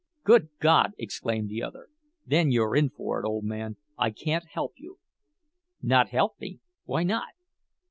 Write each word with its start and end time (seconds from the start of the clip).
"Good 0.23 0.49
God!" 0.59 0.93
exclaimed 0.97 1.49
the 1.49 1.61
other, 1.61 1.87
"then 2.25 2.49
you're 2.51 2.75
in 2.75 2.89
for 2.89 3.21
it, 3.21 3.27
old 3.27 3.43
man! 3.43 3.77
I 3.99 4.09
can't 4.09 4.47
help 4.49 4.73
you!" 4.77 4.97
"Not 5.79 6.09
help 6.09 6.39
me! 6.41 6.59
Why 6.85 7.03
not?" 7.03 7.33